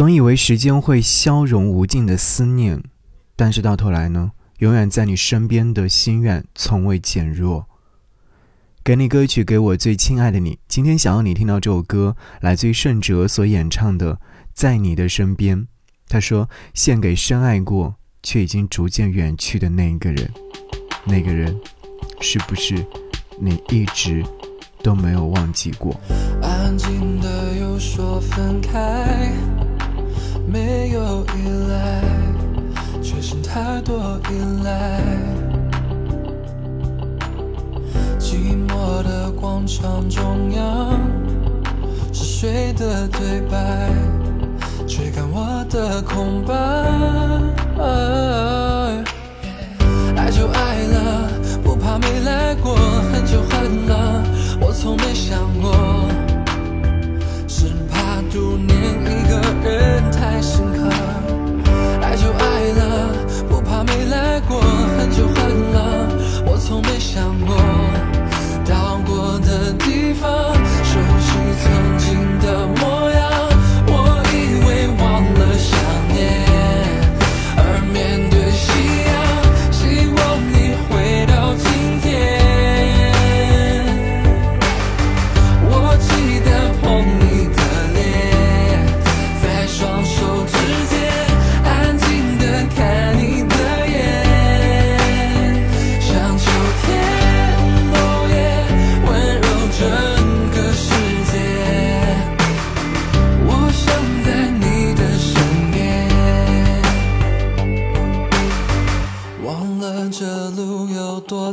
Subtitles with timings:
[0.00, 2.82] 总以为时间会消融无尽的思念，
[3.36, 4.30] 但是到头来呢，
[4.60, 7.68] 永远在你身边的心愿从未减弱。
[8.82, 10.58] 给你歌曲，给我最亲爱的你。
[10.66, 14.14] 今天想要你听到这首歌，来自于盛哲所演唱的
[14.54, 15.58] 《在你的身边》。
[16.08, 20.32] 他说：“献给深爱过却已经逐渐远去的那一个人，
[21.04, 21.54] 那个人，
[22.22, 22.74] 是不是
[23.38, 24.24] 你一直
[24.82, 25.94] 都没有忘记过？”
[26.40, 29.30] 安静的又说分开。
[30.52, 32.02] 没有依赖，
[33.00, 35.00] 却剩太多依赖。
[38.18, 40.98] 寂寞的广场中央，
[42.12, 43.92] 是谁的对白？
[44.88, 46.54] 追赶我的空白。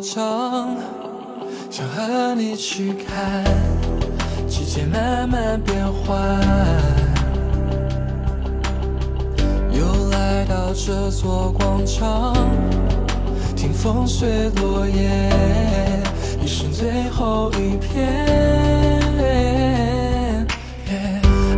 [0.08, 0.24] 想
[1.76, 3.44] 和你去看
[4.48, 6.18] 季节慢慢变换，
[9.70, 12.34] 又来到这座广场，
[13.54, 15.30] 听风随落叶，
[16.42, 18.08] 一生最后一片。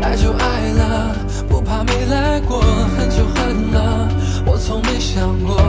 [0.01, 1.15] 爱就爱了，
[1.47, 4.09] 不怕没来过，恨就恨了，
[4.43, 5.68] 我从没想过。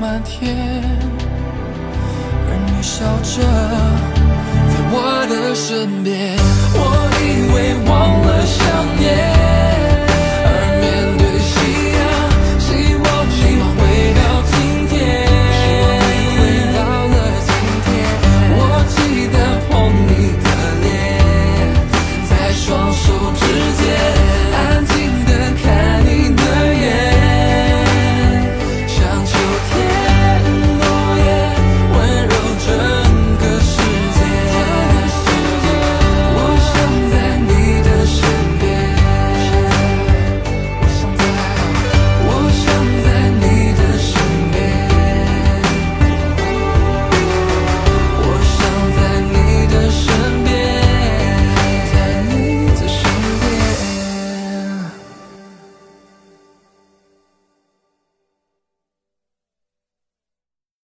[0.00, 0.82] 满天，
[2.48, 3.42] 而你笑着，
[4.70, 4.96] 在我
[5.28, 6.34] 的身边，
[6.72, 6.78] 我
[7.20, 7.22] 以
[7.52, 7.56] 为
[7.86, 8.19] 忘。